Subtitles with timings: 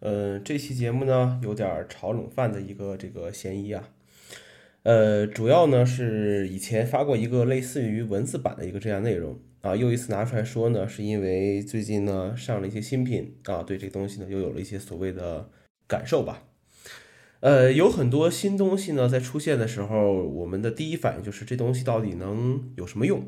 [0.00, 3.90] 呃，这期节目呢有点炒冷饭的一个这个嫌疑啊。
[4.82, 15.50] 呃，主要呢是以前发过一个类似于文字版的一个这样内容啊，又一次拿出来说呢，是因为最近呢上了一些新品啊，对这个东西呢又有了一些所谓的
[15.86, 16.44] 感受吧。
[17.40, 23.24] 呃，有很多新东西呢在出现的时候，我们的第一反应就是这东西到底能有什么用？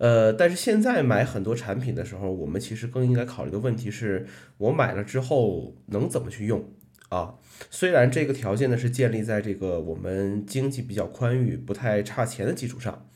[0.00, 4.26] 呃，但是现在买很多产品的时候，我们其实更应该考虑的问题是，
[4.56, 6.64] 我买了之后能怎么去用
[7.10, 7.34] 啊？
[7.68, 13.10] 虽然这个条件呢是建立在这个我们经济比较宽裕、不太差钱的基础上，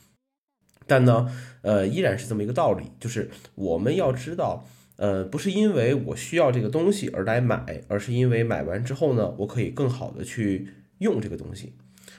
[0.85, 1.27] 但呢，
[1.63, 4.67] 呃，依然是这么一个道理，就是我们要知道，
[4.97, 10.67] 呃，不是因为我需要这个东西而来买，而是因为买完之后呢，我可以更好的去
[10.99, 11.73] 用这个东西。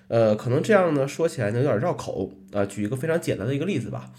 [0.08, 2.66] 呃，可能这样呢说起来呢有点绕口啊。
[2.66, 4.12] 举一个非常简单的一个例子吧。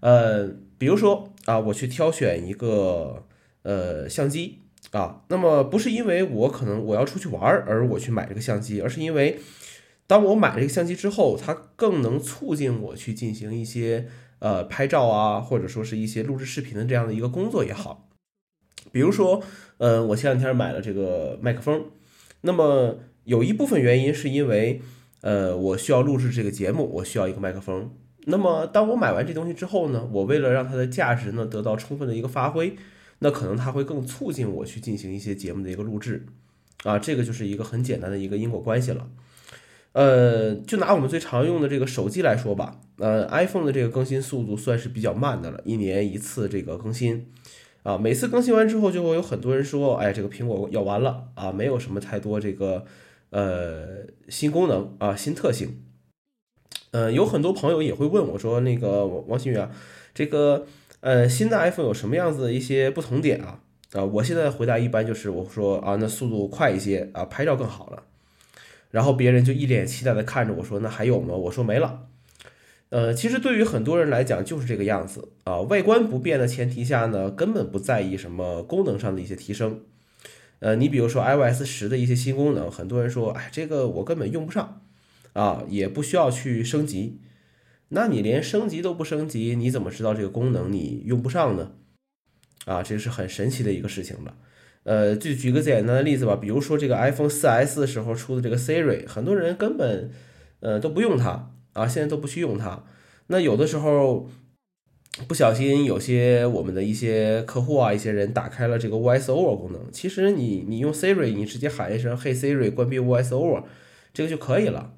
[0.00, 3.24] 呃，比如说啊，我去挑选一个
[3.62, 4.60] 呃相机
[4.92, 9.38] 啊，那么不是因为我可能我要出去玩而我去买这个相机，而是因为
[10.06, 14.08] 当我买这个相机之后，它更能促进我去进行一些
[14.40, 18.08] 呃拍照啊，或者说是一些录制视频的这样的一个工作也好。
[18.90, 19.42] 比如说，
[19.78, 21.84] 呃，我前两天买了这个麦克风，
[22.40, 24.80] 那么有一部分原因是因为
[25.20, 27.92] 呃我需要录制这个节目，我需要一个麦克风。
[28.26, 32.76] 那么，当我买完这东西之后呢，我为了让它的价值呢得到充分的一个发挥，
[33.20, 36.26] 那可能它会更促进我去进行一些节目的一个录制，
[36.84, 39.08] 啊，这个就是一个很简单的一个因果关系了。
[39.92, 47.26] 呃，就拿我们最常用的这个手机来说吧，呃，iPhone 的这个更新速度算是比较慢的了，一年一次这个更新，
[47.82, 52.84] 啊，每次更新完之后就会有很多人说，哎，这个苹果要完了啊，没有什么太多这个
[53.30, 55.82] 呃新功能啊，新特性。
[56.92, 59.70] 嗯，有很多朋友也会问我说：“那个王新宇啊，
[60.12, 60.66] 这个
[61.00, 63.60] 呃新的 iPhone 有什么样子的一些不同点啊？”
[63.92, 68.02] 啊，我现在回答一般就是我说啊，那速度快一些啊，拍照更好了。
[68.90, 72.06] 然后别人就一脸期待的看着我说：“那还有吗？”我说没了。
[72.88, 79.80] 呃，其实对于很多人来讲就是这个样子啊，外观不变的前提下呢，根本不在意什么功能上的一些提升。
[80.58, 84.82] 呃，你比如说 iOS 十的一些新功能，很多人说：“哎，这个我根本用不上。”
[85.32, 87.20] 啊，也不需要去升级，
[87.88, 91.72] 那你连升级都不升级，你怎么知道这个功能你用不上呢？
[92.66, 94.36] 啊，这是很神奇的一个事情了。
[94.82, 100.10] 呃，就举个简单的例子吧，比如说这个 iPhone 4S 的时候出的这个 Siri，很多人根本
[100.60, 102.84] 呃都不用它啊，现在都不去用它。
[103.26, 104.28] 那有的时候
[105.28, 113.64] 不小心，有些我们的一些客户啊，一些人打开了这个 VoiceOver 功能，其实你你用 Siri，你直接喊一声 Hey Siri，关闭 VoiceOver，
[114.12, 114.94] 这个就可以了。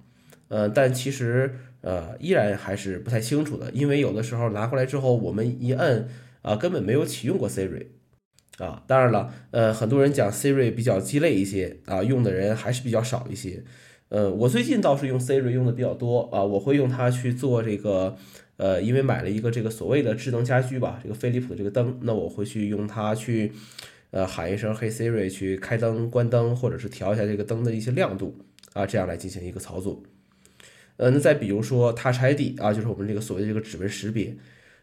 [0.52, 6.06] 呃，但其实呃依然还是不太清楚的，因为有的时候拿过来之后，我们一摁
[6.42, 7.86] 啊，根本没有启用过 Siri
[8.58, 8.84] 啊。
[8.86, 13.64] 当然了，呃，很多人讲 Siri 比较鸡肋一些啊，用的人还是比较少一些。
[14.10, 18.14] 呃，我最近倒是用 Siri 用的比较多啊，我会用它去做这个
[18.58, 23.50] 呃，因为买了一个这个所谓的智能家居吧，这个飞利浦的这个灯，那我会去用它去
[24.10, 28.36] 呃喊一声 Hey Siri 去开灯、关灯，或者是调一下这个灯的一些亮度
[28.74, 30.02] 啊，这样来进行一个操作。
[31.02, 34.36] 呃，那再比如说 Touch ID 啊，就是我们这个所谓的这个指纹识别，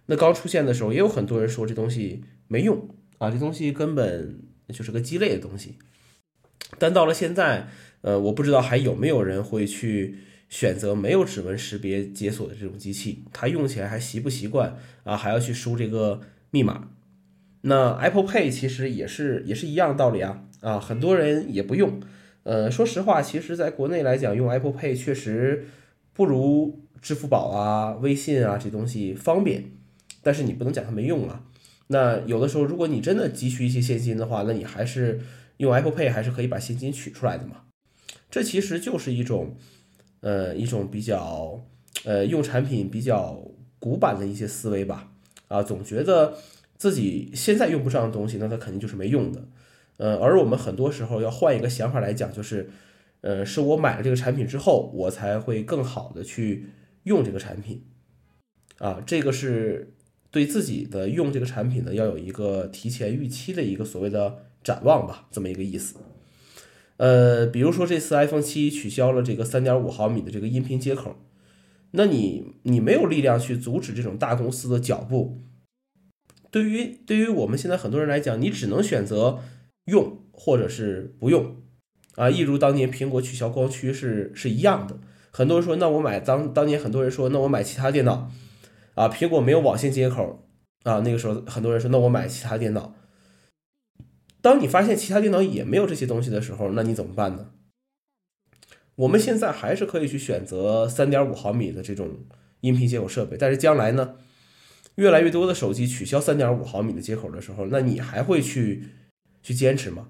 [0.07, 5.75] 那刚出现的时候，也有很多人说这东西没用啊，这东西根本就是个鸡肋的东西。
[6.78, 7.69] 但到了现在，
[8.02, 10.18] 呃，我不知道还有没有人会去
[10.50, 15.16] 选择没有指纹识别解锁的这种机器，它用起来还习不习惯啊？
[15.16, 16.19] 还要去输这个
[16.51, 16.90] 密码。
[17.62, 22.01] 那 Apple Pay 其实也是也是一样道理啊啊，很多人也不用。
[22.44, 25.68] 呃，说实话，其实在国内来讲，用 Apple Pay 确实。
[26.19, 29.72] 不如支付宝啊、微信啊这东西方便，
[30.22, 31.46] 但是你不能讲它没用啊。
[31.88, 35.22] 那有的时候，如果你真的急需一些现金的话，那你还是
[35.56, 37.62] 用 Apple Pay 还是可以把现金取出来的嘛。
[38.30, 39.56] 这其实就是一种，
[40.19, 41.63] 呃，一种比较，
[42.03, 43.41] 呃，用产品比较
[43.80, 45.13] 古板的一些思维吧。
[45.47, 46.38] 啊，总觉得
[46.75, 49.47] 自己现在用不上的东西，那它肯定就是没用的。
[49.96, 52.69] 呃，而我们很多时候要换一个想法来讲，就是。
[53.21, 56.68] 呃，是我买了这个产品之后，我才会更好的去
[57.04, 57.83] 用这个产品，
[58.77, 59.94] 啊，这个是
[60.31, 65.98] 对自己的用这个产品呢，要有一个提前预期的一个所谓的展望吧，这么一个意思。
[66.95, 71.15] 呃，比如说这次 iPhone 七取消了这个三点五毫米的这个音频接口，
[71.92, 75.42] 那你你没有力量去阻止这种大公司的脚步，
[76.50, 79.39] 对于对于我们现在很多人来讲，你只能选择
[79.86, 81.57] 用或者是不用。
[82.16, 84.98] 啊，一如当年苹果取消光驱是是一样的。
[85.32, 88.32] 很多人说，那我买当当年很多人说，那我买其他电脑，
[88.96, 90.48] 啊，苹果没有网线接口，
[90.84, 92.96] 啊，那个时候很多人说，那我买其他电脑。
[94.42, 97.52] 当你发现其他电脑也没有这些东西的时候，那你怎么办呢？
[98.96, 102.26] 我们现在还是可以去选择三点五毫米的这种
[102.62, 104.16] 音频接口设备，但是将来呢，
[104.96, 108.84] 越来越多的手机取消三点五毫米的接口的时候，那你还会去
[109.42, 110.10] 去坚持吗？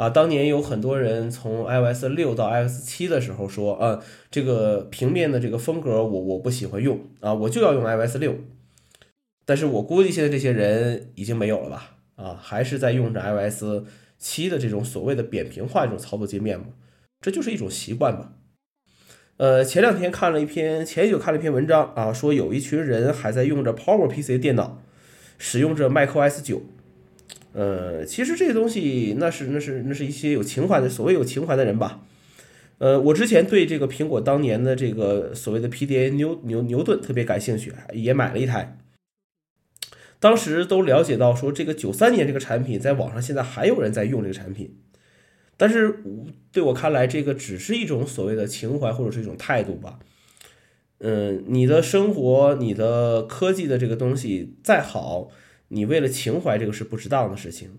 [0.00, 8.34] 啊，当年有很多人从 iOS 六到 iOS 七的时候说，啊，这个平面的这个风格我我不喜欢用啊，我就要用 iOS 六。
[9.44, 11.96] 但是我估计现在这些人已经没有了吧？
[12.16, 13.84] 啊，还是在用着 iOS
[14.16, 16.68] 七的这种所谓的扁平化这种操作界面嘛？
[17.20, 18.32] 这就是一种习惯吧。
[19.36, 24.80] 呃，前两天看了一篇，前一久看了一篇文章啊，说有一群人还在用着 PowerPC 电脑，
[25.36, 26.62] 使用着 macOS 九。
[27.52, 32.02] 呃，其实这些东西那是那是那是一些有情怀的所谓有情怀的人吧。
[32.78, 38.78] 呃，我之前对这个苹果当年的这个所谓的 PDA 牛牛牛顿特别感兴趣，也买了一台。
[40.18, 44.76] 当时都了解到说，这个九三年这个产品在网上现在还有人在用这个产品，
[45.56, 46.02] 但是
[46.52, 49.98] 对我看来，这个只是一种所谓的情怀或者是一种态度吧。
[50.98, 55.30] 嗯，你的生活、你的科技的这个东西再好，
[55.72, 57.70] 你为了情怀，这个是不值当的事情，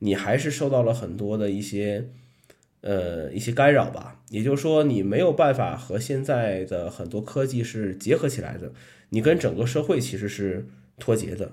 [0.00, 2.08] 你还是受到了很多的一些
[2.82, 4.20] 呃一些干扰吧。
[4.30, 8.72] 也就是说，你没有办法和现在的很多科技是结合起来的，
[9.08, 10.68] 你跟整个社会其实是
[10.98, 11.52] 脱节的。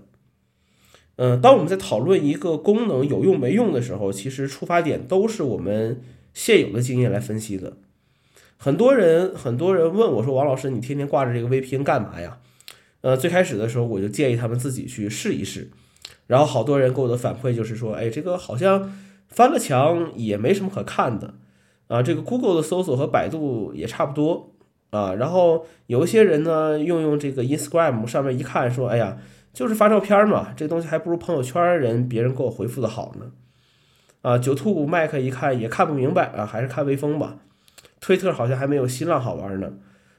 [1.16, 6.02] 嗯，当我们在讨论一个功能有用没用的时候，其实出发点都是我们
[6.34, 7.78] 现有的经验来分析的。
[8.58, 12.40] 很多人很多人问我说：“王老师，你天天挂着这个 VPN 干嘛呀？”
[13.00, 15.70] 呃，最开始的时候我就建议他们自己去试一试，
[16.28, 18.92] 然后好多人给我的反馈就是说：“哎，这个好像
[19.28, 21.34] 翻了墙也没什么可看的
[21.88, 24.52] 啊，这个 Google 的搜索和百度也差不多
[24.90, 29.18] 啊。”然后有一些人呢，用用这个 Instagram 上面一看说：“哎呀。”
[29.56, 33.32] 就是发照片嘛，这东西还不如朋友圈人别人给我回复的好呢。
[34.22, 37.38] 啊，九兔 Mac 一看也看不明白啊，还是看微风吧。
[38.02, 39.72] 推特好像还没有新浪好玩呢。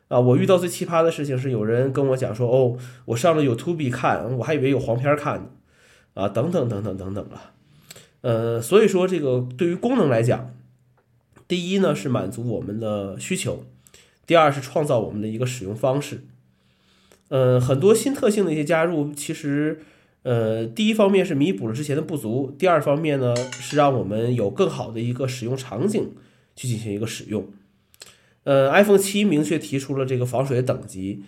[0.08, 5.49] 啊，我遇到最奇葩的事情是有人跟我讲说，哦，我上了 YouTube 看，我还以为有黄片看呢。
[6.16, 7.52] 啊，等等等等等等啊。
[8.22, 10.54] 呃，所以说这个对于功能来讲，
[11.46, 13.64] 第一呢是满足我们的需求，
[14.26, 16.24] 第二是创造我们的一个使用方式。
[17.28, 19.80] 呃，很多新特性的一些加入，其实，
[20.22, 26.14] 呃，第一方面是弥补了之前的不足，第二方面呢是让我们有更好的一个使用场景
[26.56, 27.48] 去进行一个使用。
[28.44, 31.24] 呃，iPhone 七明确提出了这个防水等级，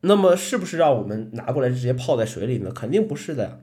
[0.00, 2.70] 那么是不是让我们拿过来直接泡在水里呢？
[2.72, 3.58] 肯定不是的呀，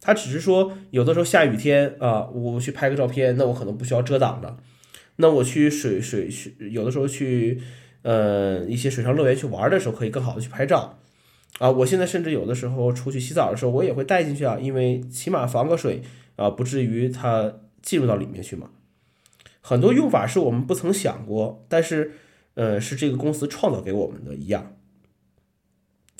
[0.00, 4.58] 它只是说有的时候下雨天啊，我去拍个照片，那我可能不需要遮挡了，
[5.16, 7.60] 那我去水水去有的时候去
[8.02, 10.98] 呃一些水上乐园去玩的时候，可以更好的去拍照。
[11.58, 16.02] 啊，我现在甚至有的时候出去洗澡的时候，我也会带进去啊，因为起码防个水
[16.36, 18.70] 啊，不至于它进入到里面去嘛。
[19.62, 22.12] 很多用法是我们不曾想过，但是
[22.54, 24.76] 呃，是这个公司创造给我们的一样。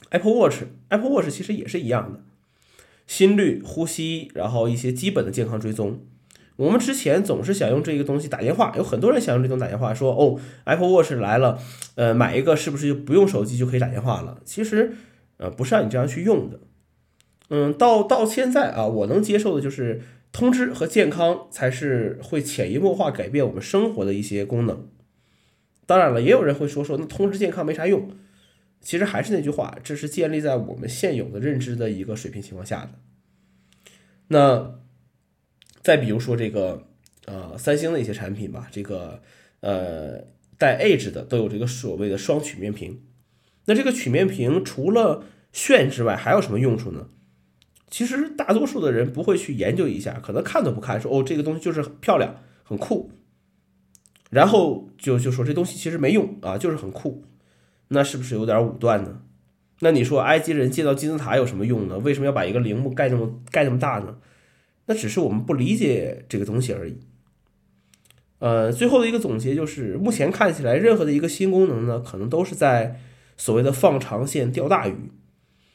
[0.09, 2.25] Apple Watch，Apple Watch 其实也是一样的，
[3.07, 6.01] 心率、呼吸，然后一些基本的健康追踪。
[6.57, 11.59] 我们之前总是想用这个东西打电话，有很多人想用这种打电话，说哦，Apple Watch 来了，
[11.95, 14.41] 呃，买一个是不是就不用手机就可以打电话了？
[14.45, 14.93] 其实。
[15.39, 16.61] 呃，不是让你这样去用的，
[17.51, 20.01] 嗯，到到现在啊，我能接受的就是
[20.33, 24.89] 通知和健康才是会潜移默化改变我们生活的一些功能。
[25.85, 28.09] 当然了，也有人会说说那通知健康没啥用，
[28.87, 32.91] 其实还是那句话，这是建立在我们现有的认知的一个水平情况下的。
[34.29, 34.79] 那
[35.83, 36.87] 再比如说这个
[37.25, 39.21] 呃三星的一些产品吧，这个
[39.59, 40.21] 呃
[40.57, 43.03] 带 Edge 的都有这个所谓的双曲面屏。
[43.65, 47.09] 那这个曲面屏除了炫之外，还有什么用处呢？
[47.91, 53.11] 其实大多数的人不会去研究一下，可能看都不看，说哦这个东西就是漂亮、很酷，
[54.31, 57.25] 然后就就说这东西其实没用啊，就是很酷，
[57.89, 59.23] 那是不是有点武断呢？
[59.81, 61.99] 那你说埃及人建造金字塔有什么用呢？
[61.99, 64.19] 为什么要把一个陵墓盖那么盖那么大呢？
[64.87, 66.99] 那只是我们不理解这个东西而已。
[68.39, 73.01] 呃，最后的一个总结就是，目前看起来任何的一个新功能呢，可能都是在。
[73.39, 75.13] 所谓的放长线钓大鱼，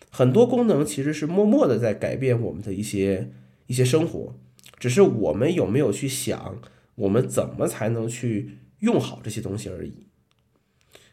[0.10, 3.30] 很多功能其实是默默的在改变我们的一些
[3.68, 4.36] 一些生活，
[4.80, 6.60] 只是我们有没有去想，
[6.96, 10.08] 我们怎么才能去用好这些东西而已。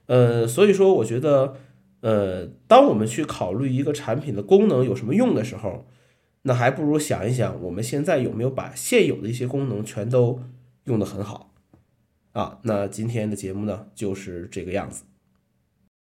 [0.09, 1.55] 呃，所以说我觉得，
[2.01, 5.87] 呃，当我们去考虑一个产品的功能有什么用的时候，
[6.43, 10.41] 那还不如想一想，我们现在有没有把现有的一些功能全都
[10.85, 11.53] 用的很好
[12.33, 12.59] 啊？
[12.63, 15.05] 那今天的节目呢，就是这个样子。